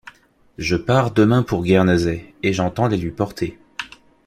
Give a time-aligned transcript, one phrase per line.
[0.57, 3.59] Je pars demain pour Guernesey, et j’entends les lui porter.